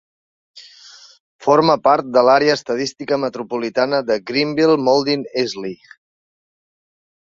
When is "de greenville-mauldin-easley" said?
4.11-5.81